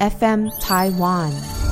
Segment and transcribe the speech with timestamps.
[0.00, 1.63] FM Taiwan。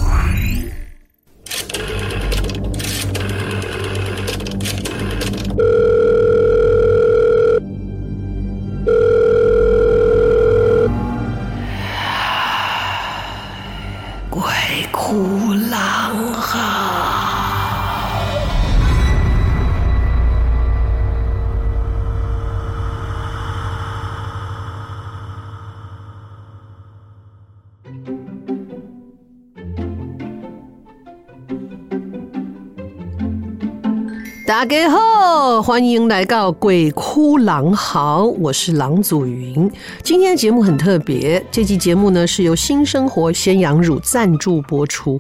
[34.63, 39.69] 大家好，欢迎来到《鬼哭狼嚎》，我是郎祖筠。
[40.05, 45.19] 今天的节目很特别，这期节目呢是由新生活鲜羊乳赞助播出。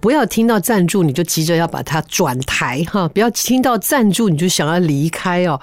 [0.00, 5.58] 不要听到赞助你就急着要把它转台哈，不要听到赞助你就想要离开哦。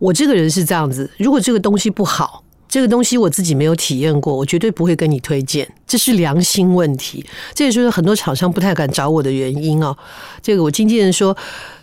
[0.00, 7.24] 我这个人是这样子，如果这个东西不好，这个东西我自己没有体验过，我绝对不会跟你推荐，这是良心问题。
[7.54, 9.96] 这也就是很多厂商不太敢找我的原因哦。
[10.42, 11.36] 这个我经纪人说。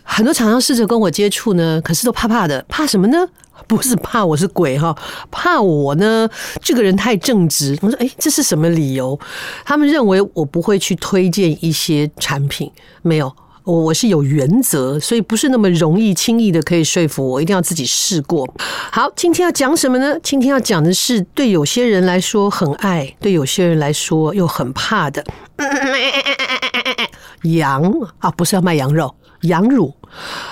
[0.09, 3.17] 很多厂商试着跟我接触呢，可是都怕怕的，怕什么呢？
[3.67, 4.95] 不是怕我是鬼哈，
[5.29, 6.29] 怕我呢
[6.61, 7.77] 这个人太正直。
[7.81, 9.19] 我说，哎，这是什么理由？
[9.65, 18.47] 他们认为我不会去推荐一些产品，没有，我我是有原则，所以不是那么容易轻易的可以说服我，一定要自己试过。
[18.91, 20.17] 好，今天要讲什么呢？
[20.23, 25.23] 今天要讲的是对有些人来说很爱，对有些人来说又很怕的
[27.43, 29.13] 羊啊，不是要卖羊肉。
[29.41, 29.93] 羊乳，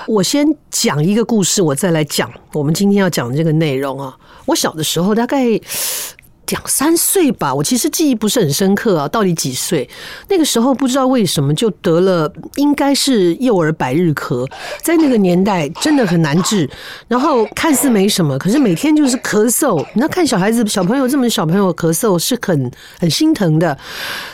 [0.07, 4.17] 我先讲一个故事，我再来讲我们今天要讲的这个内容啊。
[4.45, 5.59] 我小的时候大概。
[6.47, 9.89] 两三岁吧，我其实记忆不是很深刻啊，到底几岁？
[10.29, 14.47] 那个时候不知道为什么就得了，应该是幼儿百日咳，
[14.83, 16.69] 在那个年代真的很难治。
[17.07, 19.83] 然后看似没什么，可是每天就是咳嗽。
[19.95, 23.75] 那看小孩子、小朋友这么小朋友咳嗽是很很心疼的。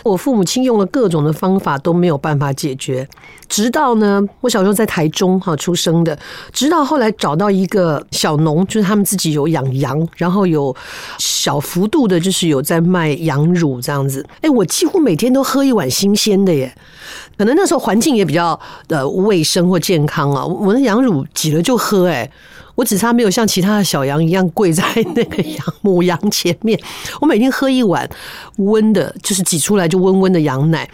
[0.04, 3.08] 我父母亲用了各种的方法都没有办法解决，
[3.48, 6.18] 直到呢，我小时候在台中哈出生的，
[6.52, 10.76] 直到后来找到一个小农，就是他们自己有养羊，然后有
[11.18, 12.01] 小幅度。
[12.08, 16.74] 的就是有在卖羊乳这样子，哎，我几乎每天都喝一碗新鲜的耶。
[17.38, 22.30] 可能那时候环境也比较呃卫生或健康啊，我的羊乳挤了就喝，哎，
[22.76, 24.84] 我只差没有像其他的小羊一样跪在
[25.16, 26.80] 那个羊母羊前面，
[27.20, 28.08] 我每天喝一碗
[28.58, 30.88] 温的，就是挤出来就温温的羊奶，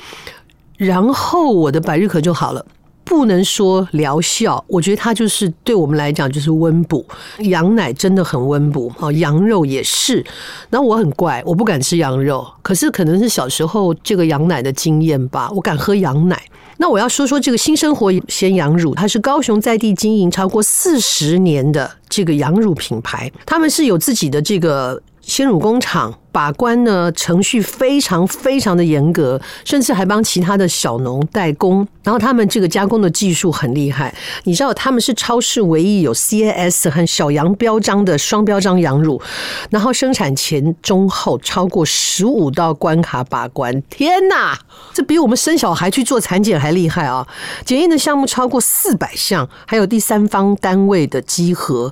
[0.78, 2.66] 然后我的百日咳就好了。
[3.08, 7.06] 不能说疗效，我觉得它就是对我们来讲就是温补。
[7.40, 10.24] 羊奶真的很温补哦，羊肉也是。
[10.70, 16.40] 那我很怪，我不敢吃羊肉，可是可能是小时候这个羊奶的经验吧，我敢喝羊奶。
[16.78, 25.02] 那我要说说这个新生活鲜羊乳，它是高雄在地经营超过四十年的这个羊乳品牌，他们是有自己的这个。
[25.28, 31.86] 鲜乳工厂把关呢，程序非常非常的严格，甚至还帮其他的小农代工。
[32.02, 34.16] 然后他们这个加工的技术很厉害，
[34.46, 39.22] 你知道他们是超市唯一有 CAS 和小羊标章的双标章羊乳，
[39.70, 43.82] 然后生产前中后超过十五道关卡把关。
[43.90, 44.58] 天哪，
[44.94, 47.28] 这比我们生小孩去做产检还厉害啊！
[47.66, 51.92] 检验的项目超过四百项，还有第三方单位的稽核。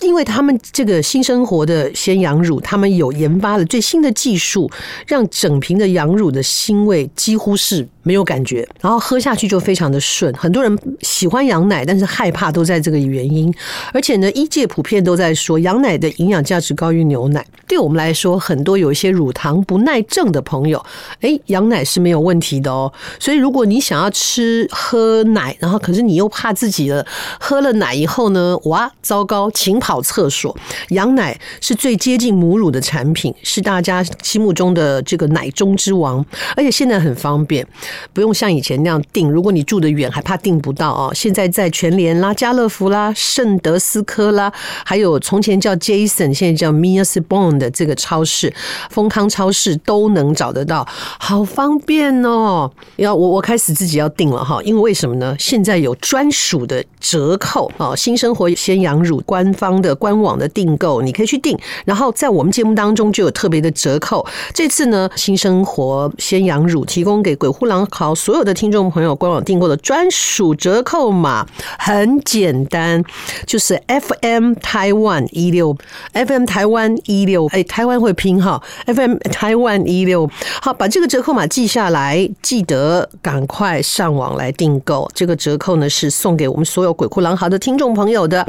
[0.00, 4.70] 因为他们这个新生活的鲜羊乳，他们有研发了最新的技术，
[5.06, 10.32] 让整瓶的羊乳的腥味几乎是没有感觉，然后喝下去就非常的顺。
[10.34, 13.52] 很多人喜欢羊奶，但是害怕都在这个原因。
[13.92, 17.44] 而且呢，医界普遍都在说，羊奶的营养价值高于牛奶。
[17.66, 20.80] 对我们来说，很多有一些乳糖不耐症的朋友，
[21.22, 22.92] 诶，羊奶是没有问题的哦。
[23.18, 27.04] 所以如果你想要吃喝奶，然后可是你又怕自己的，
[27.40, 30.56] 喝了奶以后呢，哇，糟糕，请跑厕所。
[30.90, 36.24] 羊奶是最接近母乳的产品，是大家心目中的这个奶中之王，
[36.56, 37.66] 而且现在很方便。
[38.12, 41.12] 不用像以前那样订，如果你住得远，还怕订不到哦。
[41.14, 44.52] 现在在全联啦、家乐福啦、圣德斯科啦，
[44.84, 48.52] 还有从前叫 Jason，现在叫 Mia's Bond 的这个超市，
[48.90, 50.86] 丰康超市都能找得到，
[51.18, 52.70] 好方便哦。
[52.96, 55.34] 要我我开始自己要订了哈，因为为什么呢？
[55.38, 64.26] 现在有专属的折扣哦，新生活鲜羊乳官方的官网的订购，你可以去订，然后在我们节目当中就有特别的折扣。
[64.52, 71.46] 这次呢，新生活鲜羊乳提供给鬼哭狼好所有的听众朋友官网订购的专属折扣码
[71.78, 73.02] 很简单，
[73.46, 75.76] 就是 FM 台湾一六
[76.12, 80.28] FM 台湾一六，哎，台湾会拼哈，FM 台湾一六，
[80.60, 85.10] 好，把这个折扣码记下来，记得赶快上网来订购。
[85.14, 88.46] 这个折扣呢是送给我们所有鬼哭狼嚎的听众朋友的，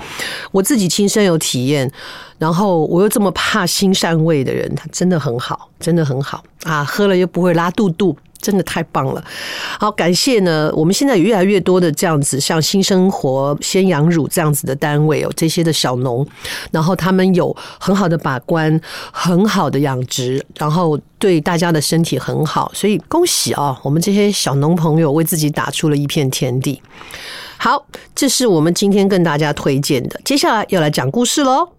[0.51, 1.92] 我自己亲身有体验。
[2.39, 6.84] 然后我又这么怕腥膻味的人，他真的很好，真的很好啊！
[6.84, 9.24] 喝了又不会拉肚肚，真的太棒了。
[9.80, 16.25] 好，感谢呢，我们现在越来越多的这样子，像新生活鲜羊乳这样子的单位哦，这些的小农，
[16.72, 18.80] 然后他们有很好的把关，
[19.12, 23.80] 很好的养殖，然后对大家的身体很好，所以恭喜啊！
[23.84, 26.81] 我们这些小农朋友为自己打出了一片天地。
[27.57, 31.69] 好，这是我们今天跟大家推荐的，接下来要来讲故事喽。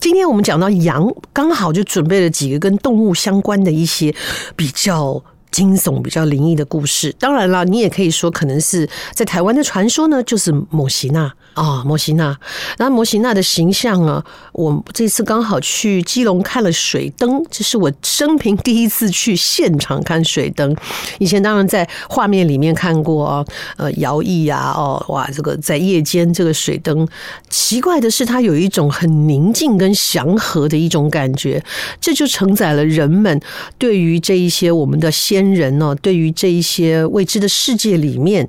[0.00, 4.14] 今天我们讲到羊，刚好就准备了几个跟动物相关的一些
[4.54, 7.14] 比较惊悚、比较灵异的故事。
[7.18, 11.32] 当然了，你也可以说可能是在台湾的传说呢，就是某西娜。
[11.54, 12.38] 啊，摩西娜，
[12.76, 20.76] 那摩西娜的形象啊，我这次刚好去基隆看了水灯，这是我生平第一次去现场看水灯。
[21.18, 23.44] 以前当然在画面里面看过啊，
[23.76, 27.04] 呃，摇曳啊，哦，哇，这个在夜间这个水灯，
[27.50, 31.60] 奇怪的是它有一种很宁静跟祥和的一种感觉，
[32.00, 33.40] 这就承载了人们
[33.78, 38.48] 对于这一些我们的先人呢，对于这一些未知的世界里面。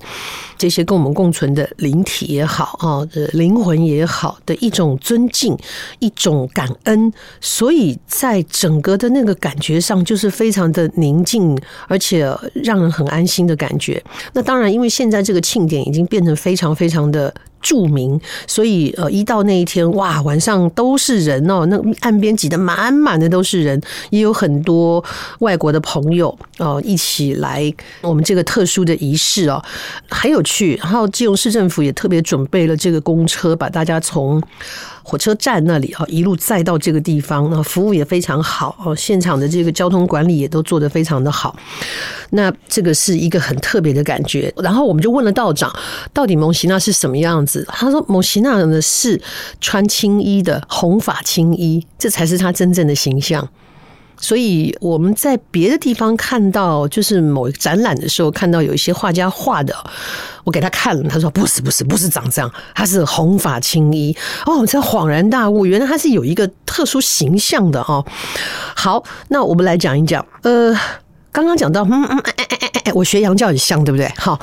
[0.58, 3.00] 这些跟我们共存的灵体也好啊，
[3.32, 5.58] 灵魂也好的一种尊敬，
[6.00, 11.58] 一种感恩，所以在整个的那个感觉上，就是非常的宁静，
[11.88, 14.04] 而且让人很安心的感觉。
[14.34, 17.34] 那当然，因为现在这个庆典已经变成非常非常的。
[17.62, 25.04] 著名，所以呃，一到那一天，哇，晚上都是人哦，那岸边挤得满满的都是人，也有很多
[25.40, 29.64] 外国的朋友哦，一起来我们这个特殊的仪式哦，
[30.10, 30.76] 很有趣。
[30.82, 34.42] 然后基隆市政府也特别准备了这个公车，把大家从。
[35.10, 38.96] 火车站那里啊，一路载到这个地方，那服务也非常好哦。
[38.96, 41.56] 现场的这个交通管理也都做得非常的好。
[42.30, 44.54] 那这个是一个很特别的感觉。
[44.58, 45.74] 然后我们就问了道长，
[46.14, 47.66] 到底蒙西娜是什么样子？
[47.70, 49.20] 他说蒙西娜呢是
[49.60, 53.50] 穿青衣的红发青衣，这才是他真正的形象。
[54.20, 59.74] 所以我们在别的地方看到，就是某一个展览的时候，看到有一些画家画的，
[60.44, 68.06] 我给他看了，他说不是不是不是长这样，他是红发青衣哦，我才恍然大悟，原来他是有一个特殊形象的哦。
[68.76, 70.76] 好，那我们来讲一讲，呃，
[71.32, 74.12] 刚刚讲到，嗯嗯哎哎哎哎哎，我学羊叫很像，对不对？
[74.18, 74.40] 好，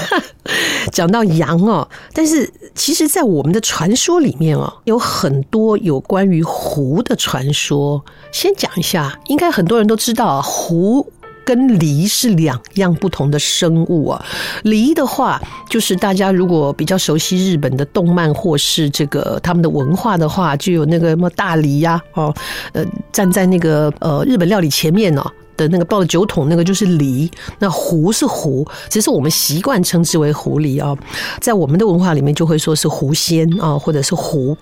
[0.92, 8.04] 讲到羊哦，但是其实，在我们的传说里面哦，有很多有关于狐的传说。
[8.30, 11.10] 先讲一下，应该很多人都知道啊，狐
[11.44, 14.24] 跟狸是两样不同的生物啊。
[14.64, 22.32] 狸的话，就是大家如果比较熟悉日本的动漫或是这个他们的文化的话，就有那个什么大狸呀，哦，
[22.72, 25.32] 呃，站在那个呃日本料理前面哦。
[25.68, 30.96] 那个抱着酒桶，那个就是狸，那狐是狐，只是我们习惯称之为狐狸啊，
[31.40, 34.56] 在我们的文化里面就会说是狐仙啊，或者是狐。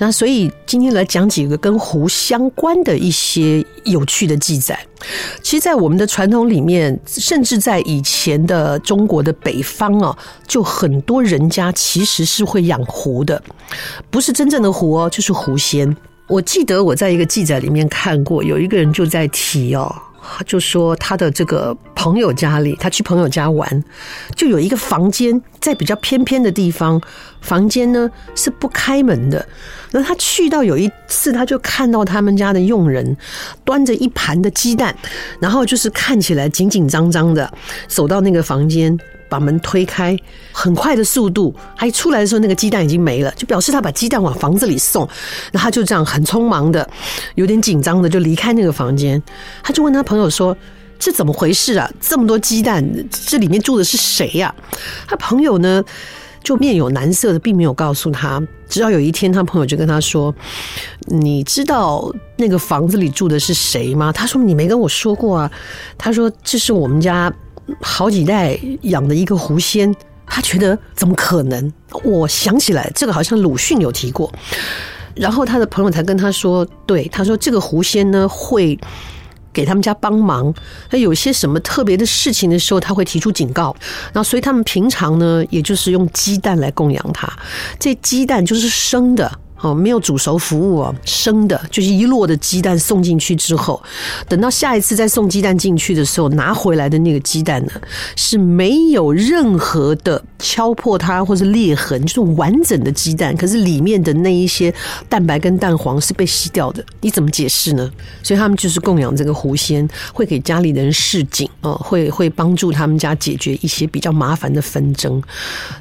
[0.00, 4.78] 那所以今天来讲几个跟狐相关的一些有趣的记载。
[5.42, 13.40] 其实，在我们的传统里面，甚至在以前的中国的北方啊，就很多人家其实是会养狐的，
[14.10, 15.96] 不是真正的狐哦，就是狐仙。
[16.28, 19.92] 我记得我在一个记载里面看过，有一个人就在提哦。
[20.46, 23.84] 就说他的这个朋友家里，他去朋友家玩，
[24.34, 27.00] 就有一个房间在比较偏偏的地方，
[27.40, 29.46] 房间呢是不开门的。
[29.90, 33.16] 那他去到有一次，他就看到他们家的佣人
[33.64, 34.94] 端着一盘的鸡蛋，
[35.40, 37.50] 然后就是看起来紧紧张张的
[37.86, 38.98] 走到那个房间。
[39.28, 40.16] 把门推开，
[40.52, 45.08] 很快的速度，他一出来的时候，那个鸡蛋已经没了，就表示他把鸡蛋往房子里送。
[45.52, 46.88] 那他就这样很匆忙的，
[47.34, 49.22] 有点紧张的就离开那个房间。
[49.62, 50.56] 他就问他朋友说
[50.98, 51.90] ：“这怎么回事啊？
[52.00, 52.84] 这么多鸡蛋，
[53.26, 54.54] 这里面住的是谁呀？”
[55.06, 55.84] 他朋友呢
[56.42, 58.42] 就面有难色的，并没有告诉他。
[58.68, 60.34] 直到有一天，他朋友就跟他说
[61.08, 65.50] ：“你知道那个房子里住的是谁吗？”他说：“你没跟我说过啊。”
[65.96, 67.32] 他说：“这是我们家。”
[67.80, 69.94] 好几代养的一个狐仙，
[70.26, 71.72] 他觉得怎么可能？
[72.04, 74.32] 我想起来，这个好像鲁迅有提过。
[75.14, 78.78] 然后他的朋友才跟他说，对，他说这个狐仙呢会
[79.52, 80.54] 给他们家帮忙，
[80.88, 83.74] 他有些什么特别的事情的时候，他会提出警告。
[84.12, 87.28] 然后所以他们平常呢，也就是用鸡蛋来供养他。
[87.78, 89.30] 这鸡蛋就是生的。
[89.60, 93.82] 哦，没有煮熟服务哦，生的，就是一摞的鸡蛋送进去之后，
[94.28, 97.72] 等到下一次再送鸡蛋进去的时候，拿回来的那个鸡蛋呢，
[98.16, 104.72] 是没有任何的敲破它或是裂痕，就是完整的鸡蛋，可是里面的那一些
[105.08, 107.90] 蛋白跟蛋黄是被吸掉的，你怎么解释呢？
[108.22, 115.20] 所以他们就是供养这个狐仙，会给家里的人示警哦，会会帮助他们家解决一些比较麻烦的纷争。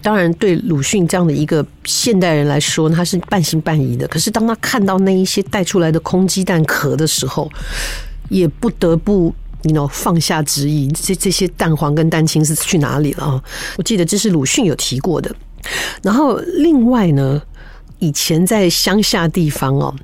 [0.01, 7.50] 当然，对鲁迅这样的一个现代人来说，他是半信半疑的，可是当他看到那一些带出来的空鸡蛋壳的时候，
[8.27, 13.44] 也不得不你 know 放下质疑，这这些蛋黄跟蛋清是去哪里了啊？
[13.77, 15.34] 我记得这是鲁迅有提过的。
[16.03, 17.41] 然后另外呢，
[18.00, 19.96] 以前在乡下地方哦，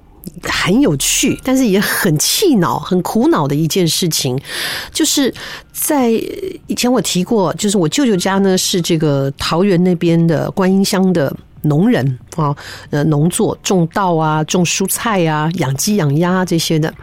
[0.44, 4.40] 很有趣，但是也很气恼、很苦恼的一件事情，
[4.94, 5.34] 就是
[5.74, 6.10] 在
[6.68, 11.36] 以前我提过，就是我舅舅家呢是这个桃园那边的观音乡的。
[11.63, 12.55] 农人啊，
[12.89, 16.93] 呃，农作种稻啊，种蔬菜啊，养鸡养鸭这些的。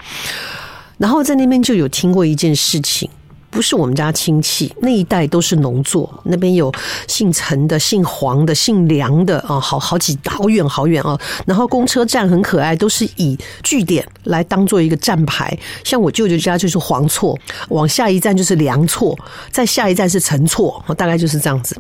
[0.98, 3.08] 然后在那边就有听过一件事情，
[3.48, 6.70] 不是我们家亲戚那一代都是农作，那边有
[7.08, 11.18] 姓陈的、姓黄的、姓梁的啊，好好几好远好远啊。
[11.46, 15.58] 然后公车站很可爱，都是以据点来当做一个站牌。
[15.82, 17.34] 像我舅舅家就是黄厝，
[17.70, 19.18] 往下一站就是梁厝，
[19.50, 21.74] 再下一站是陈厝，大概就是这样子，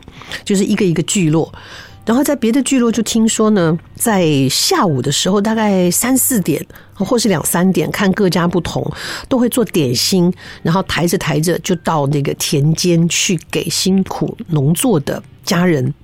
[0.44, 1.52] 就是一个一个聚落。
[2.10, 6.60] 然后在别的聚落就听说呢，在下午的时候，大概三四点
[6.92, 8.84] 或是两三点，看各家不同，
[9.28, 15.94] 都会做点心，然后抬着抬着就到那个田间去给辛苦农作的家人。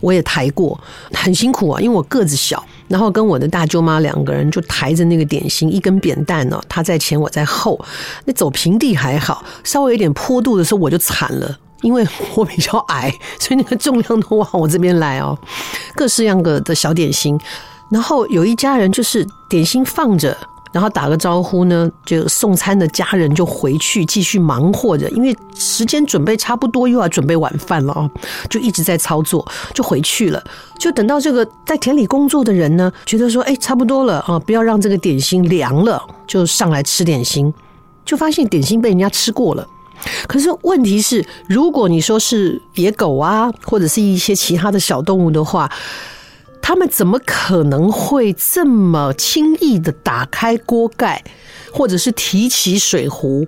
[0.00, 0.76] 我也抬过，
[1.12, 7.80] 很辛苦啊，因为我个子小，然后跟我的大舅妈两个人就抬着那个点心，一根扁担呢，她在前，我在后。
[8.24, 11.56] 那走平地还好，稍微有点坡度的时候，我就惨了。
[11.82, 15.36] 因为我比较矮， 所以那个重量都往我这边来哦。
[15.94, 17.38] 各式样个的小点心，
[17.90, 20.36] 然后有一家人就是点心放着，
[20.72, 28.10] 然后打个招呼呢，就送餐的家人就回去继续忙活着，因为时间准备差不多，又要准备晚饭了哦，
[28.48, 30.42] 就一直在操作，就回去了。
[30.78, 37.52] 就等到这个在田里工作的人呢，觉得说，哎，差不多了啊，不要让这个点心凉了，就上来吃点心，
[38.04, 39.66] 就发现点心被人家吃过了。
[40.26, 45.70] 可是问题是，如果你说是野狗啊，或者是一些其他的小动物的话，
[46.60, 51.22] 他们怎么可能会这么轻易的打开锅盖，
[51.72, 53.46] 或者是提起水壶，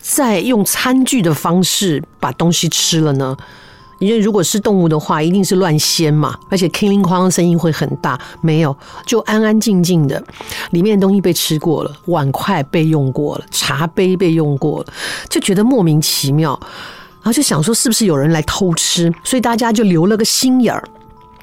[0.00, 3.36] 再用餐具的方式把东西吃了呢？
[4.00, 8.18] 因为如果是动物的话，一定是乱掀嘛，而且叮铃哐啷声音会很大。
[8.40, 8.76] 没有，
[9.06, 10.20] 就安安静静的，
[10.70, 14.86] 里面的东西被吃过了，碗筷被用过了，茶杯被用过了，
[15.28, 16.58] 就觉得莫名其妙，
[17.16, 20.82] 然后就想说是不是有人来偷吃，所以大家就留了个心眼儿，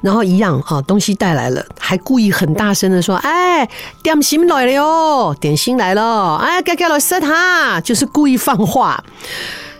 [0.02, 3.68] 然后一样啊，东西带来了，还故意很大声的说：“哎，
[4.02, 9.02] 点心来了哟，点心来了，哎，该该来吃它，就是故意放话。”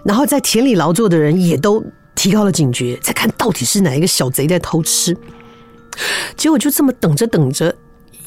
[0.04, 1.84] 然后在田里劳作的人也都。
[2.18, 5.16] 提高了警觉，再看到底是哪一个小贼在偷吃，
[6.36, 7.72] 结果就这么等着等着，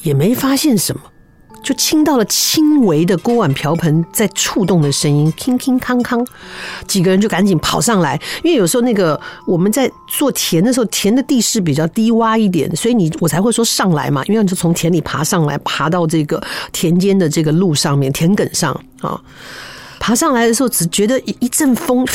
[0.02, 1.02] 也没发现什么，
[1.62, 6.26] 就听到了轻微的锅碗瓢盆在触动的声音，乒乒乓乓，
[6.88, 18.72] 几个人就赶紧跑上来，因为有时候那个我们在做田的时候，田的地势比较低洼一点，所以你我才会说上来嘛，因为你就从田里爬上来，爬到这个田间的这个路上面，田埂上
[19.02, 19.20] 啊，
[20.00, 22.06] 爬上来的时候只觉得一一阵风，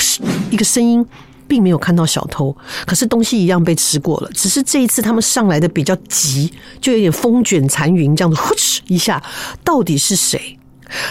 [0.49, 1.05] 一个声音。
[1.47, 4.29] 并没有看到小偷，可是东西一样被吃过了。
[4.33, 6.51] 只是这一次他们上来的比较急，
[6.81, 9.21] 就有点风卷残云这样子，呼哧一下，
[9.63, 10.57] 到底是谁？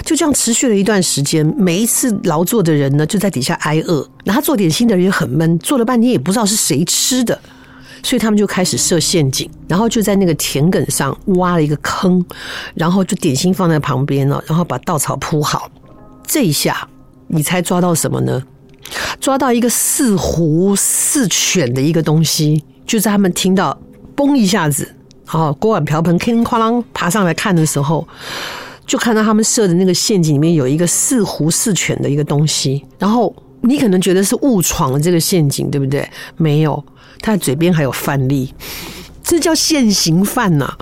[0.05, 1.47] 就这样持续了一段时间。
[1.59, 4.09] 每一次劳作的人呢，就在底下挨饿。
[4.25, 7.38] 那他做点心的人也很闷，做了半天也不知道是谁吃的，
[8.02, 12.25] 所以他们就开始设陷阱，然后就在那个田埂上挖了一个坑，
[12.75, 15.71] 然后就点心放在旁边了，然后把稻草铺好。
[16.26, 16.88] 这一下，
[17.26, 18.43] 你猜抓到什么呢？
[19.21, 23.76] 抓到一个似狐似犬的一个东西，就在他们听到
[24.16, 24.95] “嘣”一下子，
[25.33, 28.07] 哦，锅碗瓢盆哐哐啷爬上来看的时候，
[28.87, 32.85] 就看到他们设的那个陷阱里面有一个似狐似犬的一个东西。
[32.99, 36.09] 然后你可能觉得是误闯了这个陷阱，对不对？
[36.37, 36.85] 没有，
[37.21, 38.55] 他的嘴边还有饭粒，
[39.25, 40.78] 这叫现行犯呐、啊！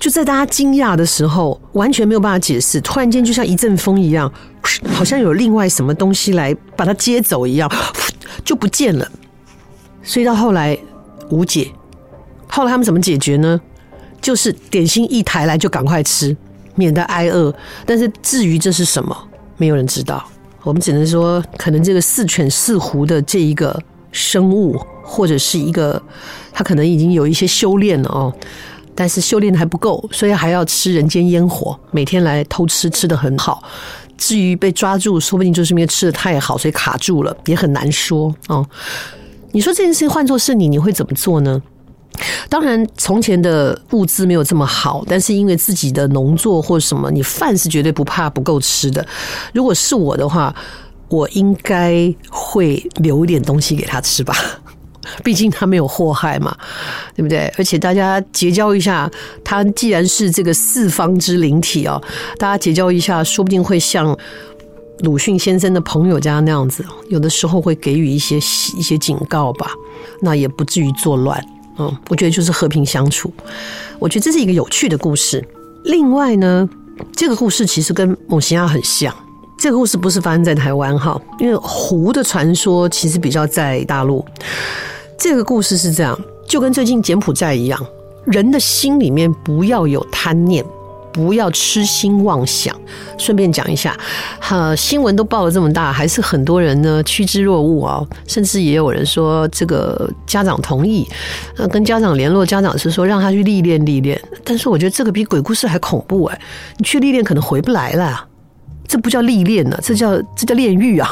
[0.00, 4.32] 就在大家惊讶的时候，完全没有办法解释，突然间就像一阵风一样，
[4.94, 7.70] 好像有另外什么东西来把它接走一样，
[8.42, 9.06] 就不见了。
[10.02, 10.76] 所以到后来
[11.28, 11.70] 无解。
[12.48, 13.60] 后来他们怎么解决呢？
[14.22, 16.34] 就是点心一抬来就赶快吃，
[16.74, 17.54] 免得挨饿。
[17.84, 19.14] 但是至于这是什么，
[19.58, 20.26] 没有人知道。
[20.62, 23.78] 我们只能说，可能这个似犬似狐的这一个
[24.12, 26.02] 生物，或者是一个
[26.52, 28.34] 他可能已经有一些修炼了哦。
[29.00, 33.62] 但是修炼的还不够，所以还要吃人间烟火，每天来偷吃，吃的很好。
[34.18, 38.62] 至于被抓住，说不定就是因为吃的太好，所以卡住了，也很难说哦。
[39.52, 41.62] 你说这件事情换作是你，你会怎么做呢？
[42.50, 49.02] 当然，从前的物资没有这么好，但是因为自己的农作或什么，你饭是绝对不怕不够吃的。
[49.54, 50.54] 如果是我的话，
[51.08, 54.36] 我应该会留一点东西给他吃吧。
[55.24, 56.56] 毕竟他没有祸害嘛，
[57.16, 57.52] 对不对？
[57.56, 59.10] 而且大家结交一下，
[59.42, 62.02] 他既然是这个四方之灵体哦，
[62.38, 64.16] 大家结交一下，说不定会像
[65.00, 69.70] 鲁迅先生的朋友家那样子，有的时候会给予一些一些警告吧，
[70.20, 71.42] 那也不至于作乱。
[71.78, 73.32] 嗯，我觉得就是和平相处。
[73.98, 75.42] 我觉得这是一个有趣的故事。
[75.84, 76.68] 另外呢，
[77.16, 79.14] 这个故事其实跟蒙西亚很像。
[79.60, 84.24] 这个故事不是发生在台湾哈，因为狐的传说其实比较在大陆。
[85.18, 87.78] 这个故事是这样，就跟最近柬埔寨一样，
[88.24, 90.64] 人的心里面不要有贪念，
[91.12, 92.74] 不要痴心妄想。
[93.18, 93.94] 顺便讲一下，
[94.40, 101.06] 哈，新闻都报了这么大，还是很多人呢趋之若鹜啊，甚至也有人说这个家长同意，
[101.58, 104.18] 呃，跟家长联络，家长是说让他去历练历练。
[104.42, 106.40] 但是我觉得这个比鬼故事还恐怖哎，
[106.78, 108.28] 你去历练可能回不来了。
[108.90, 111.08] 这不叫历练呢，这叫这叫炼狱啊！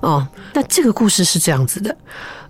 [0.00, 1.96] 哦，那这个故事是这样子的。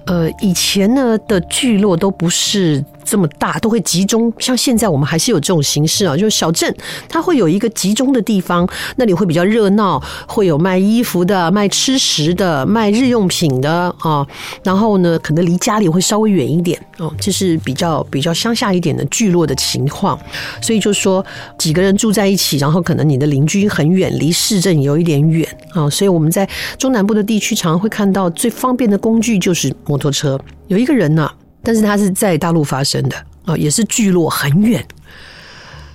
[0.07, 4.31] 呃，以前呢的聚落都不是这么大，都会集中。
[4.39, 6.75] 像现在我们还是有这种形式啊，就是小镇，
[7.09, 14.27] 它会有一个集中的地方，那里会比较热闹，会有卖衣服的、卖吃食的、卖日用品的啊。
[14.65, 20.19] 然后呢，可能离家里会稍微远一点哦，这是比较比较乡下一点的聚落的情况。
[20.61, 21.25] 所以就说
[21.57, 25.89] 几个人住在一起，然后可能你的邻居很远，离市镇有一点远啊。
[25.89, 29.67] 所以我们在中南部的地区，常常会看到最方便的工具就是。
[29.87, 31.31] 摩托车有一个人呢，
[31.67, 34.87] 但是他是在大陆发生的啊，也是聚落很远，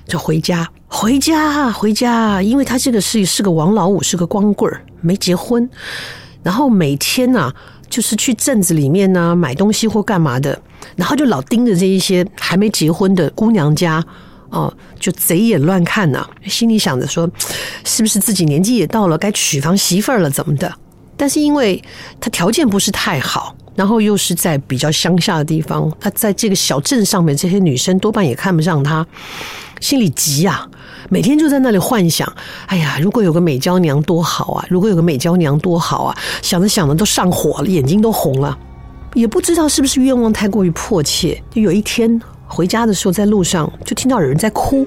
[0.05, 5.69] 就回家，回家，回家，因为他这个是是个王老五，是个光棍儿，没结婚，
[6.43, 7.49] 然后每天呢，
[7.89, 10.61] 就是去镇子里面呢买东西或干嘛的，
[10.97, 14.03] 然后就老盯着这一些还没结婚的姑娘家
[14.49, 17.29] 哦，就贼眼乱看呐，心里想着说，
[17.85, 20.69] 是不是自己年纪也到了该娶房媳妇儿了，怎么的？
[21.21, 21.79] 但是因为
[22.19, 23.55] 他条件不是太好。
[23.73, 29.03] 然后又是在比较乡下的地方，他在这个小镇上面，这些女生多半也看不上他，
[29.79, 30.67] 心里急啊，
[31.09, 32.31] 每天就在那里幻想：
[32.65, 34.65] 哎呀，如果有个美娇娘多好啊！
[34.69, 36.17] 如果有个美娇娘多好啊！
[36.41, 38.55] 想着想着都上火了，眼睛都红了，
[39.13, 41.41] 也不知道是不是愿望太过于迫切。
[41.49, 44.85] 就有一天回家的时候，在路上就听到有人在哭。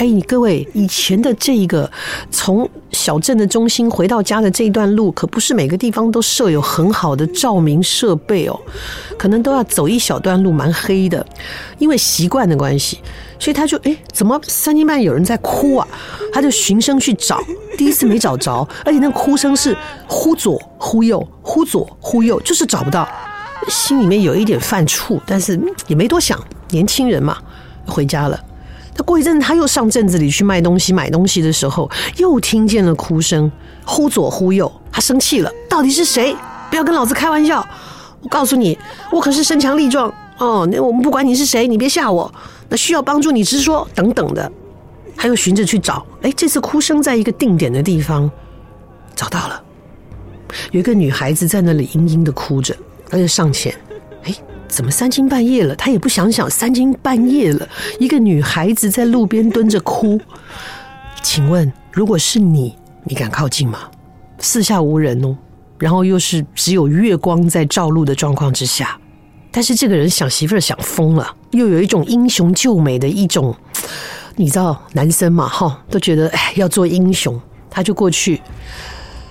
[0.00, 1.88] 哎，你各位，以前的这一个
[2.30, 8.58] 从小镇的中心回到家的这一段路，可不是每个地方都设有很好的照明设备哦，
[9.18, 11.24] 可能都要走一小段路，蛮黑的。
[11.76, 12.98] 因为习惯的关系，
[13.38, 15.86] 所以他就哎，怎么三更半夜有人在哭啊？
[16.32, 17.38] 他就循声去找，
[17.76, 19.76] 第一次没找着，而且那哭声是
[20.08, 23.06] 忽左忽右，忽左忽右，就是找不到，
[23.68, 27.36] 心里面有一点犯怵，但是也没多想，年轻人嘛，
[27.86, 28.40] 回家了。
[29.02, 33.50] 过一阵，他又上镇子里去卖东西、买东西的时候，又听见了哭声，
[33.84, 34.70] 忽左忽右。
[34.92, 36.36] 他生气了，到底是谁？
[36.68, 37.66] 不要跟老子开玩笑！
[38.22, 38.78] 我告诉你，
[39.10, 40.68] 我可是身强力壮哦。
[40.70, 42.32] 那我们不管你是谁，你别吓我。
[42.68, 44.50] 那需要帮助你直说，等等的。
[45.16, 48.30] 他又寻着去找，哎，这次哭声在一个定点的地方
[49.14, 49.62] 找到了，
[50.70, 52.74] 有一个女孩子在那里嘤嘤的哭着，
[53.08, 53.74] 他就上前，
[54.70, 55.74] 怎么三更半夜了？
[55.74, 60.18] 他也不想想，三更半夜了，一个女孩子在路边蹲着哭。
[61.22, 63.80] 请问，如果是你，你敢靠近吗？
[64.38, 65.36] 四下无人哦，
[65.78, 68.98] 然后又是只有月光在照路的状况之下。
[69.50, 73.54] 但是这个人想媳妇儿想疯了，又有一种英雄救美的一种，
[74.36, 78.40] 你知道，男生嘛，哈，都觉得哎要做英雄，他就过去。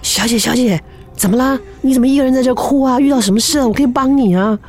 [0.02, 0.82] 小姐，小姐，
[1.16, 1.58] 怎么啦？
[1.82, 3.00] 你怎么一个人在这哭啊？
[3.00, 3.68] 遇到什么事了？
[3.68, 4.60] 我可以帮你啊。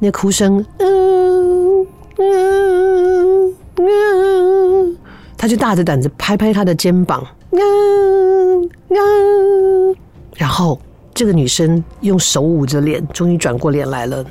[0.00, 1.86] 那哭声，嗯
[2.18, 4.96] 嗯嗯，
[5.36, 9.96] 他就大着胆子拍拍他的肩膀，嗯嗯，
[10.36, 10.80] 然后
[11.12, 14.24] 这个女生用手捂着脸，终于转过脸来了。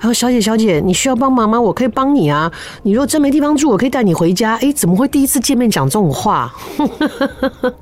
[0.00, 1.58] 然后小姐小姐，你需要帮忙吗？
[1.58, 2.52] 我可以帮你啊。
[2.82, 4.54] 你如果真没地方住，我可以带你回家。
[4.56, 6.52] 哎，怎么会第一次见面讲这种话？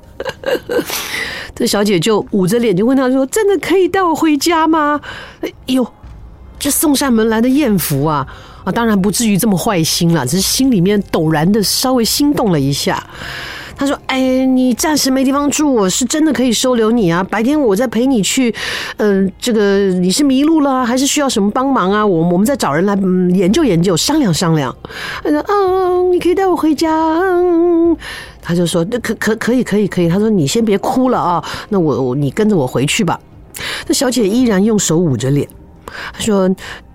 [1.53, 5.01] 这小姐就捂着脸就问他说：“真的可以带我回家吗？”
[5.41, 5.85] 哎呦！
[6.63, 8.25] 这送上门来的艳福啊
[8.63, 13.05] 啊，当然不至于这么坏心了，只是心里面陡然的稍微心动了一下。
[13.75, 17.21] 他说：“哎，你暂时没地方住，我是真的可以收留你啊。
[17.21, 18.55] 白天我再陪你去，
[18.95, 22.05] 嗯、这个你是迷路了，还是需要什么帮忙啊？
[22.05, 24.73] 我我们再找人来、嗯、研究研究，商量商量。”
[25.21, 26.89] 他说：“嗯，你可以带我回家。”
[28.41, 33.19] 他就说：“那可可可以可以可以。”他说：“你先别哭了啊，那我我你跟着我回去吧。”
[33.85, 35.47] 那小姐依然用手捂着脸，
[36.13, 36.49] 他说：“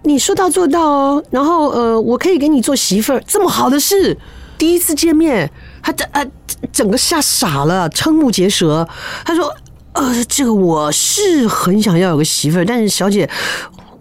[0.05, 4.17] 你说到做到哦，然后呃，我可以给你做媳妇儿，这么好的事。”
[4.59, 5.49] 第一次见面，
[5.81, 6.25] 他整啊
[6.73, 8.89] 整个吓傻了，瞠目结舌。
[9.25, 9.55] 他说
[9.95, 13.31] ：“呃，这个我是很想要有个媳妇儿，但是小姐，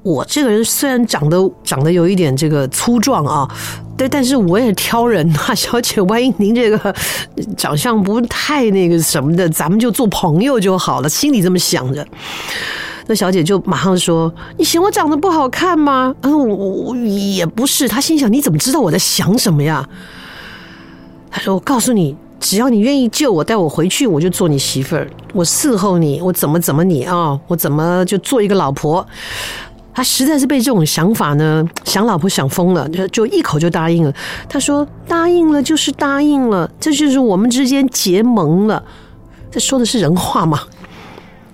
[0.02, 3.48] 我这个人虽然长得长得有一点这个粗壮啊，
[3.96, 6.96] 对，但是我也挑人啊， 小姐，万一您这个
[7.56, 12.04] 长相不太那个什么的，咱们就做朋友就好了。”心里这么想着，
[13.08, 17.88] 那小姐就马上说：“你嫌我长得不好看吗？”嗯，我我也不是。
[17.88, 19.88] 她心想：“你怎么知道我在想什么呀？”
[21.32, 25.08] 他说：“我告诉你，只要你愿意救我，带我回去，我就做你媳妇儿。
[25.34, 29.06] 我伺候你，我怎么怎么你啊、我怎么就做一个老婆？”
[29.94, 34.14] 他实在是被这种想法呢，想老婆想疯了，就就一口就答应了。
[34.48, 38.84] 他说：“答应了就是答应了，这就是我们之间结盟了。”
[39.50, 40.60] 这说的是人话吗？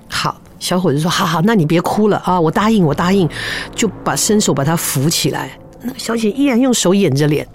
[0.10, 3.28] 好，小伙子说：“好好，那你别哭了啊，我答应，我答应。”
[3.76, 5.52] 就把伸手把他扶起来。
[5.82, 7.46] 那个小姐依然用手掩着脸。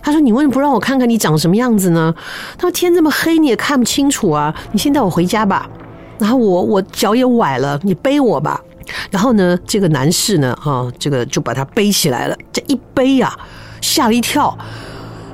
[0.00, 2.14] 他说：“你为什么不让我看看你长什么样子呢？”
[2.56, 4.54] 他说：“天这么黑，你也看不清楚啊！
[4.72, 5.68] 你先带我回家吧。
[6.18, 8.58] 然后我我脚也崴了，你背我吧。
[9.10, 12.36] 然后呢，这个男士呢，啊，这个就把他背起来了。
[12.50, 13.38] 这一背呀，
[13.82, 14.56] 吓了一跳，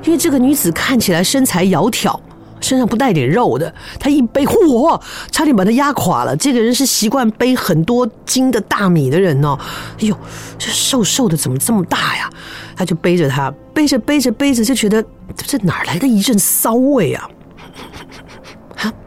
[0.03, 2.19] 因为这个女子看起来身材窈窕。”
[2.63, 4.99] 身上不带点肉的，他一背，嚯，
[5.29, 6.35] 差点把他压垮了。
[6.37, 9.59] 这个人是习惯背很多斤的大米的人哦。
[9.99, 10.17] 哎呦，
[10.57, 12.29] 这瘦瘦的怎么这么大呀？
[12.75, 15.03] 他就背着他，背着背着背着，就觉得
[15.35, 17.29] 这哪来的一阵骚味啊？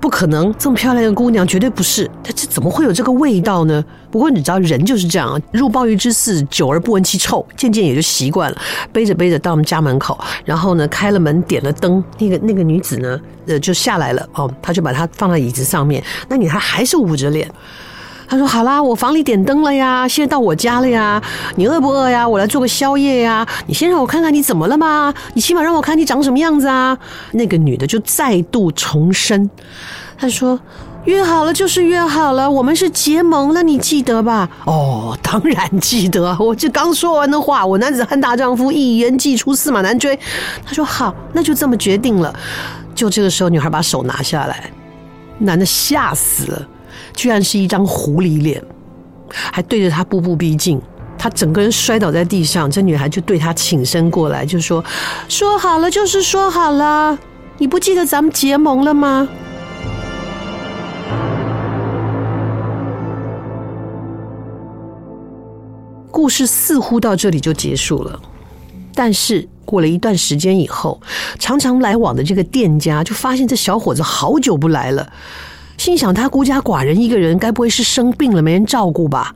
[0.00, 2.10] 不可能，这么漂亮的姑娘绝对不是。
[2.22, 3.84] 她这怎么会有这个味道呢？
[4.10, 8.58] 不过你知道，人就是这样，入鲍鱼之肆，久而不闻其臭，渐渐也就习惯了。
[8.92, 16.02] 背着背着到我们家门口，然后呢，开了门，点了灯，那个那个女子呢，呃，就下来了哦，她就把她放在椅子上面。
[16.28, 17.50] 那女孩还是捂着脸。
[18.28, 21.22] 他说：“好啦，我房里点灯了呀，现在到我家了呀。
[21.54, 22.26] 你饿不饿呀？
[22.26, 23.46] 我来做个宵夜呀。
[23.66, 25.14] 你先让我看看你怎么了嘛？
[25.34, 26.98] 你起码让我看你长什么样子啊。”
[27.32, 29.48] 那个女的就再度重申，
[30.18, 30.58] 她说
[31.06, 36.36] ：“约好了就是约好了，我们是结盟了，你记得吧？”哦，当然记得。
[36.40, 40.18] 我这刚说完的话，我男子汉大丈夫，一言既出，驷马难追。
[40.64, 42.34] 他说：“好，那就这么决定了。”
[42.92, 44.70] 就这个时候，女孩把手拿下来，
[45.38, 46.68] 男的吓死了。
[47.14, 48.62] 居然是一张狐狸脸，
[49.30, 50.80] 还对着他步步逼近，
[51.18, 52.70] 他整个人摔倒在地上。
[52.70, 54.84] 这女孩就对他请身过来，就说
[55.28, 57.18] ：“说好了就是说好了，
[57.58, 59.28] 你不记得咱们结盟了吗？”
[66.10, 68.18] 故事似乎到这里就结束了，
[68.94, 70.98] 但是过了一段时间以后，
[71.38, 75.06] 常常来往的这个店家就发现这小伙子好久不来了。
[75.76, 79.34] 心想他孤家寡人一个人，该不会是生病了没人照顾吧？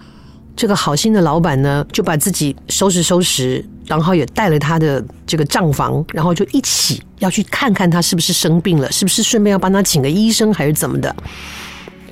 [0.57, 11.15] 这个好心的老板呢，就把自己收拾收拾，然后也带了他的这个账房，然后就一起要去看看他是不是生病了，是不是顺便要帮他请个医生还是怎么的？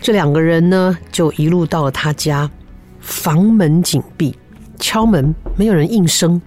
[0.01, 2.49] 这两个人呢，就一路到了他家，
[3.01, 4.35] 房门紧闭，
[4.79, 6.41] 敲门没有人应声，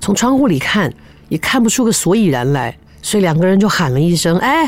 [0.00, 0.92] 从窗户里看
[1.28, 2.76] 也看不出个所以然来。
[3.04, 4.66] 所以两个人就喊了一声：“哎，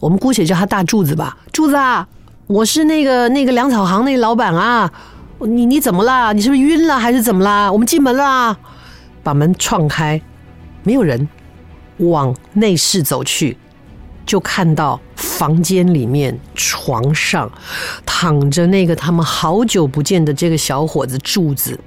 [0.00, 2.08] 我们姑且叫他大柱子吧，柱子啊，
[2.46, 4.90] 我是那个那个粮草行那老板啊，
[5.40, 6.32] 你你怎么了？
[6.32, 7.70] 你是不是晕了还是怎么啦？
[7.70, 8.56] 我们进门了，
[9.22, 10.18] 把门撞开，
[10.82, 11.28] 没有人，
[11.98, 13.58] 往内室走去，
[14.24, 17.52] 就看到房间里面床上
[18.06, 21.78] 躺着那个他们好久不见的这个小伙子柱子，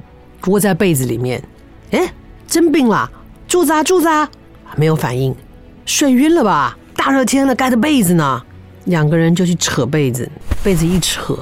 [0.45, 1.43] 窝在被子里面。
[1.89, 2.13] 哎，
[2.47, 3.09] 真病了，
[3.47, 4.29] 柱子啊，柱子啊，
[4.75, 5.35] 没有反应。”
[5.87, 6.77] 睡晕了吧？
[6.97, 8.43] 大热天的盖着被子呢，
[8.85, 10.29] 两个人就去扯被子，
[10.61, 11.39] 被子一扯，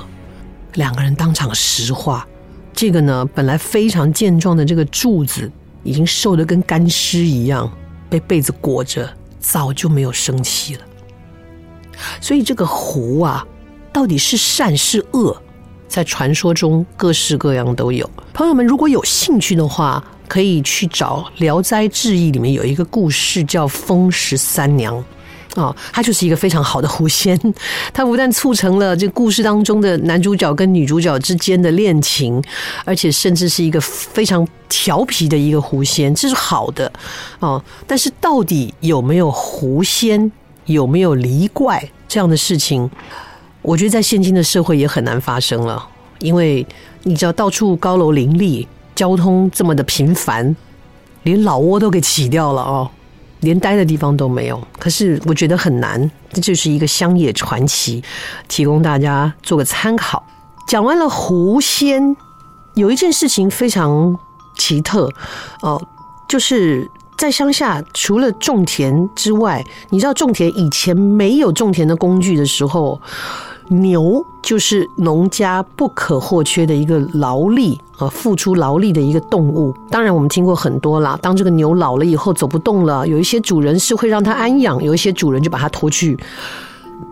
[0.75, 2.25] 两个人当场石化。
[2.71, 5.51] 这个呢，本来非常健壮的这个柱子，
[5.84, 7.69] 已经瘦得跟干尸一样，
[8.08, 10.81] 被被子裹着，早就没有生气了。
[12.21, 13.43] 所以这个狐啊，
[13.91, 15.36] 到底是善是恶，
[15.88, 18.08] 在传说中各式各样都有。
[18.31, 24.95] 朋友们，如果有兴趣的话，可以去找《聊斋志异》里面有一个故事叫《风十三娘》，
[25.61, 27.39] 哦，她就是一个非常好的狐仙，
[27.93, 32.43] 她不但促成了这故事当中的男主角跟女主角之间的恋情，
[32.83, 36.91] 而且甚至是一个非常调皮的一个狐仙，这是好的。
[37.39, 37.63] 哦。
[37.88, 40.31] 但是到底有没有狐仙
[40.65, 42.89] 有没有离怪这样的事情，
[43.61, 45.88] 我觉得在现今的社会也很难发生了，
[46.19, 46.65] 因为
[47.03, 50.55] 你知道到处高楼林立，交通这么的频繁，
[51.23, 52.89] 连老窝都给起掉了哦，
[53.41, 54.60] 连待的地方都没有。
[54.79, 58.03] 可是我觉得很难，这就是一个乡野传奇，
[58.47, 60.25] 提供大家做个参考。
[60.67, 62.15] 讲完了狐仙，
[62.75, 64.17] 有一件事情非常
[64.58, 65.10] 奇特
[65.62, 65.81] 哦，
[66.27, 66.89] 就是。
[67.17, 73.01] 在乡下，除了种田之外，你知道种田以前没有种田的工具的时候，
[73.69, 79.73] 牛就是农家不可或缺的一个劳力啊，付出劳力的一个动物。
[79.89, 81.17] 当然，我们听过很多啦。
[81.21, 86.17] 当这个牛老了以后走不动了，有一些主人是会让它安养，有一些主人就把它拖去。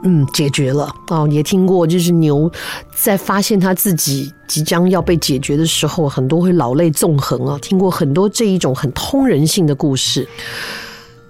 [0.04, 2.50] 嗯，解决了哦，也听过，就是牛
[2.96, 7.58] 在发现它自己即将要被解决的时候，很多会老泪纵横啊。
[7.62, 10.28] 听过很多这一种很通人性的故事，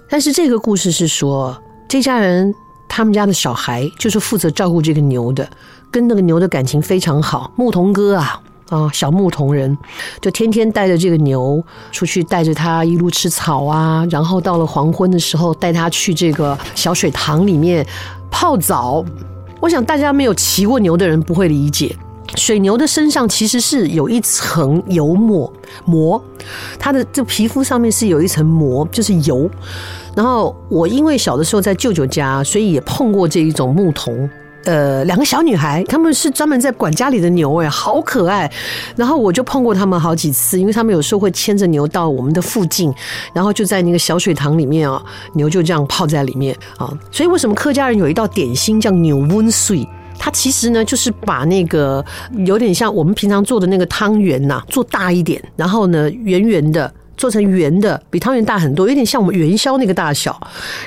[0.07, 1.55] 但是这个故事是说，
[1.87, 2.53] 这家人
[2.95, 5.49] 他们家的小孩就是负责照顾这个牛的，
[5.89, 8.39] 跟那个牛的感情非常好，牧童哥啊。
[8.69, 9.75] 啊，小牧童人
[10.21, 17.83] 就天天带着这个牛出去，带着它一路吃草啊，然后到了黄昏的时候，带它去这个小水塘里面
[18.29, 19.03] 泡澡。
[19.59, 21.95] 我想大家没有骑过牛的人不会理解，
[22.35, 25.51] 水牛的身上其实是有一层油膜
[25.85, 26.23] 膜，
[26.77, 29.49] 它的这皮肤上面是有一层膜，就是油。
[30.15, 34.29] 然后我因为小的时候在舅舅家，所以也碰过这一种牧童。
[34.65, 38.49] 呃，两个小女孩，她们是专门在管家里的牛，哎，好可爱。
[38.95, 42.93] 然后我就碰过她们好几次，因为她们有时候会牵着牛到我们的附近，
[43.33, 46.97] 然后就在那个小水塘里面啊，牛就这样泡在里面啊。
[47.11, 49.85] 所以为什么客家人有一道点心叫牛温水？
[50.17, 52.05] 它其实呢就是把那个
[52.45, 56.89] 有点像我们平常做的那个汤圆呐，做大一点，然后呢圆圆的。
[57.23, 60.37] 做成圆的，比汤圆大很多，有点像我们元宵那个大小。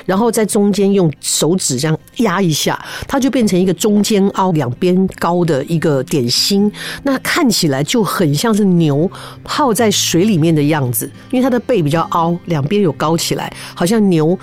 [0.05, 6.71] 然后在中间用手指这样压一下，它就变成一个中间凹、两边高的一个点心。
[7.01, 9.09] 那看起来就很像是牛
[9.43, 14.37] 泡在水里面的样子，因为它的背比较凹，两边有高起来，好像牛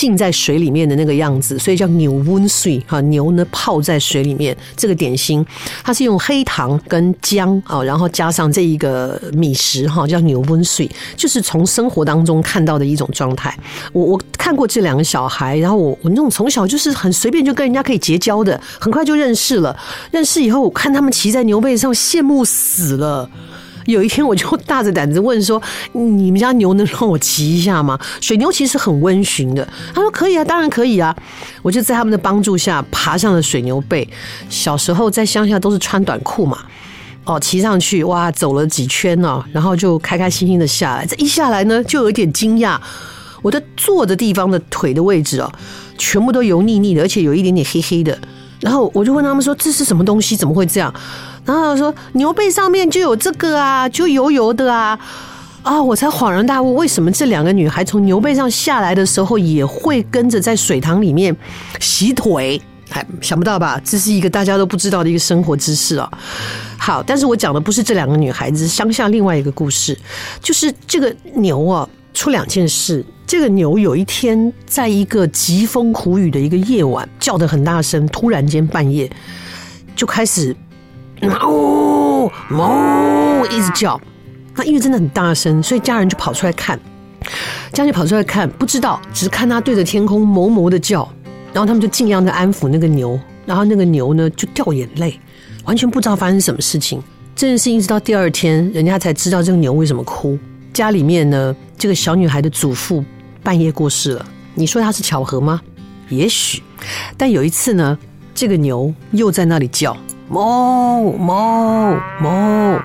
[0.00, 2.98] 浸在水里面的那个样子，所以叫牛温水哈。
[3.02, 5.44] 牛呢泡在水里面，这个点心
[5.84, 13.54] 它是用黑糖跟姜啊，然后加上这一个米食哈，叫牛温水，就是从生活当中看到的一种状态。
[13.92, 19.76] 我我看过这两个小孩，然后我我那种从小就是很随便就跟人家可以结交的，很快就认识了。
[20.10, 23.28] 认识以后，我看他们骑在牛背上，羡慕死了。
[23.90, 25.60] 有一天，我就大着胆子问说
[25.92, 31.14] ：“你们家牛能让我骑一下吗？” 水牛其实很温驯的，他说：“可以啊，当然可以啊。”
[31.62, 34.08] 我就在他们的帮助下爬上了水牛背。
[34.48, 36.58] 小时候在乡下都是穿短裤嘛，
[37.24, 41.04] 哦，骑上去哇，走了几圈哦，然后就开开心心的下来。
[41.04, 42.78] 这一下来呢，就有点惊讶，
[43.42, 45.52] 我的坐的地方的腿的位置哦，
[45.98, 48.18] 全部都油腻腻的，而且有一点点黑黑的。
[48.60, 50.36] 然后我就问他们说：“这是什么东西？
[50.36, 50.92] 怎么会这样？”
[51.44, 54.98] 然后他说：“牛背上面就有这个啊，就油油的啊！”
[55.62, 61.36] 啊，我才恍然大悟，为什么这两个女孩从牛背上下来的时候也会跟着在水塘里面
[61.78, 62.60] 洗腿？
[62.88, 63.80] 还想不到吧？
[63.84, 66.10] 这是一个大家都不知道的一个生活知识哦！
[66.78, 69.96] 好，但是我讲的不是这两个女孩子，乡下另外一个故事，
[70.40, 73.04] 就是这个牛啊，出两件事。
[73.26, 79.08] 这个牛有一天在一个疾风苦雨的一个夜晚叫得很大声，突然间半夜
[79.94, 80.56] 就开始
[81.28, 84.00] 哞哞一直叫。
[84.54, 86.78] 那因为真的很大声，所以家人就跑出来看。
[87.72, 91.08] 家人就跑出来看，不知道，只是看他对着天空哞哞的叫。
[91.52, 95.18] 然后他们就尽量的安抚那个牛，然后那个牛呢就掉眼泪，
[95.64, 97.02] 完全不知道发生什么事情。
[97.34, 100.38] 这件事情一直到第二天，人家才知道这个牛为什么哭。
[100.72, 103.04] 家里面呢，这个小女孩的祖父。
[103.42, 105.62] 半夜过世了，你说他是巧合吗？
[106.10, 106.62] 也许，
[107.16, 107.98] 但有一次呢，
[108.34, 109.96] 这个牛又在那里叫，
[110.30, 112.80] 哞哞哞，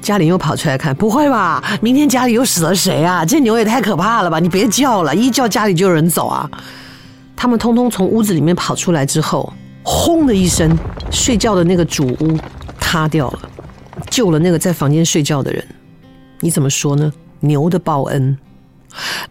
[0.00, 1.62] 家里又跑出来看，不会吧？
[1.82, 3.22] 明天家里又死了谁啊？
[3.22, 4.38] 这牛也太可怕了吧！
[4.38, 6.50] 你别叫了，一叫家里就有人走啊！
[7.36, 10.74] 他们通通从屋子里面跑出来之后，轰的一声，
[11.10, 12.38] 睡觉的那个主屋
[12.80, 13.40] 塌掉了，
[14.08, 15.62] 救了那个在房间睡觉的人。
[16.40, 17.12] 你怎么说呢？
[17.40, 18.38] 牛的报恩。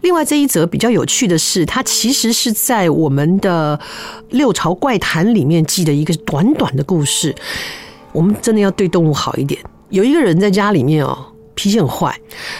[0.00, 3.78] 另外这一则比较有趣的是，它其实是在我们的
[4.30, 7.34] 六朝怪谈里面记的一个短短的故事。
[8.12, 9.60] 我们真的要对动物好一点。
[9.90, 11.26] 有一个人在家里面哦，
[11.56, 12.16] 脾气很坏，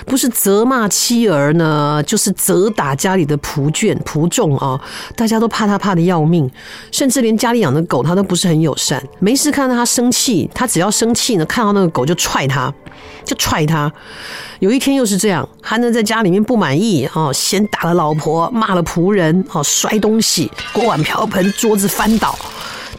[0.06, 4.80] 不是责骂妻儿呢，就是责打家里的仆眷仆众啊，
[5.14, 6.50] 大家都怕他怕得要命，
[6.90, 9.00] 甚至连家里养的狗他都不是很友善。
[9.20, 12.72] 没事看到他生气，他只要生气呢，看到那个狗就踹他，
[13.22, 13.92] 就踹他。
[14.60, 22.34] 有一天又是这样，他呢在家里面不满意哦，先打了老婆，骂了仆人哦，摔东西，锅碗瓢盆桌子翻倒。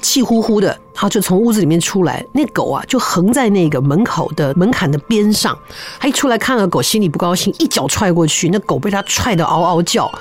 [0.02, 2.26] 气呼呼的，然后就从屋子里面出来。
[2.34, 5.58] 那狗啊，就横在那个门口的门槛的边上。
[6.00, 8.50] 他一出来看了狗，心里不高兴，一脚踹过去。
[8.50, 10.12] 那狗被他踹得嗷嗷叫。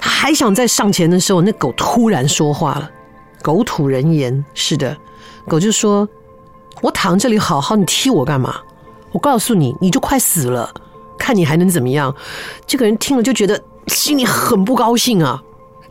[0.00, 2.90] 他还想再上前的时候，那狗突然说话了。
[3.40, 4.96] 狗吐人言，是的，
[5.46, 6.08] 狗就说
[6.82, 8.56] ：“我躺这里好好，你踢我干嘛？
[9.12, 10.68] 我告诉你，你就快死了，
[11.16, 12.12] 看你还能怎么样？”
[12.66, 15.40] 这个人听了就觉得心里很不高兴啊。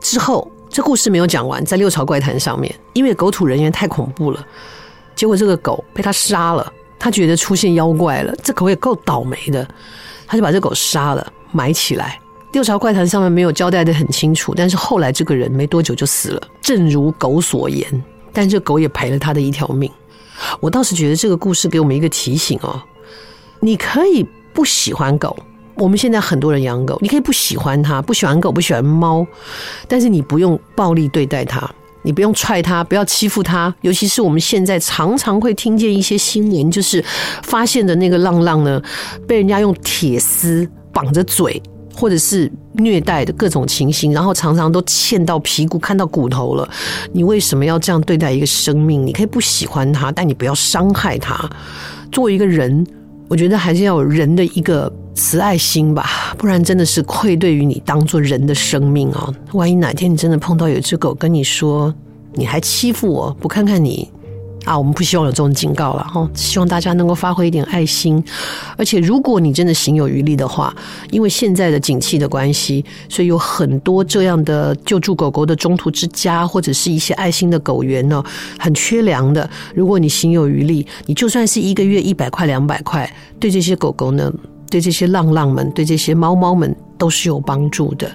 [0.01, 0.50] 之后。
[0.71, 4.45] 这故事没有讲完，在六朝怪谈上面，因为狗吐人言太恐怖了，
[5.13, 6.71] 结果这个狗被他杀了。
[6.97, 9.67] 他觉得出现妖怪了，这狗也够倒霉的，
[10.27, 12.17] 他就把这狗杀了，埋起来。
[12.53, 18.03] 六朝怪谈上面没有交代的很清楚，但是后来这个人没多久就死了，正如狗所言。
[18.31, 19.91] 但这狗也赔了他的一条命。
[20.59, 22.81] 我倒是觉得这个故事给我们一个提醒哦，
[23.59, 25.35] 你可以不喜欢狗。
[25.75, 29.25] 我们现在很多人养狗，你可以不喜欢它，不喜欢狗，不喜欢猫，
[29.87, 31.67] 但是你不用暴力对待它，
[32.03, 33.73] 你不用踹它，不要欺负它。
[33.81, 37.03] 尤其是我们现在常常会听见一些新闻，就是
[37.43, 38.81] 发现的那个浪浪呢，
[39.27, 41.61] 被人家用铁丝绑着嘴，
[41.95, 46.69] 或者是虐待的各种情形，然后常常都嵌到皮骨，看到骨头了。
[47.11, 49.05] 你为什么要这样对待一个生命？
[49.05, 51.49] 你可以不喜欢它，但你不要伤害它。
[52.11, 52.85] 作为一个人，
[53.29, 54.91] 我觉得还是要有人的一个。
[55.13, 59.31] 慈爱心吧，不然真的是愧对于你当做人的生命啊！
[59.53, 61.93] 万一哪天你真的碰到有只狗跟你说，
[62.33, 64.09] 你还欺负我，不看看你
[64.65, 64.77] 啊！
[64.77, 68.23] 我们不希望有这种警告了哈，希望大家能够发挥一点爱心。
[68.77, 70.73] 而且如果你真的行有余力的话，
[71.11, 78.23] 因为现在的景气的关系，所以有很多这样的救助狗狗的中途之家，或者是一些爱心的狗园呢，
[78.57, 79.47] 很缺粮的。
[79.75, 84.31] 如果你行有余力，你就算是一个月一百块、两百块，对这些狗狗呢，
[84.71, 88.09] 对这些浪浪们，对这些猫猫们都是有帮助的。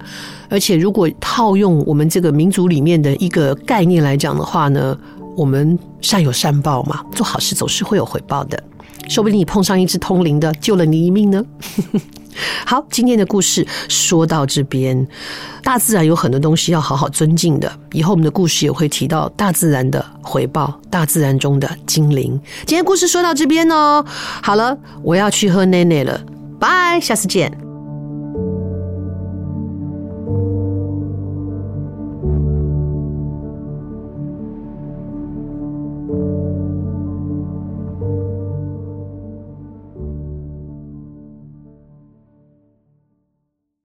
[0.48, 4.96] 而且，如果套用我们这个民族里面的一个概念来讲的话呢，
[5.36, 8.60] 我们善有善报嘛，做好事总是会有回报的。
[9.08, 11.44] 说不定你碰上一只通灵的，救了你一命呢。
[12.64, 15.06] 好，今天的故事说到这边，
[15.62, 17.70] 大自然有很多东西要好好尊敬的。
[17.92, 22.40] 以后我们的故事也会提到大自然的回报，大自然中的精灵。
[22.66, 24.04] 今天故事说到这边哦，
[24.42, 26.20] 好了，我要去喝奶奶了。
[26.58, 27.65] 拜，下次见。